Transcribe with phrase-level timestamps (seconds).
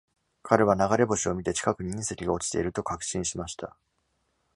[0.41, 3.77] 彼は流れ星を見て、近くに隕石が落ちていると確信しました。